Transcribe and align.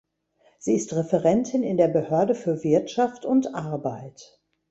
Sie 0.57 0.73
ist 0.73 0.93
Referentin 0.93 1.61
in 1.61 1.77
der 1.77 1.87
Behörde 1.87 2.33
für 2.33 2.63
Wirtschaft 2.63 3.23
und 3.23 3.53
Arbeit. 3.53 4.41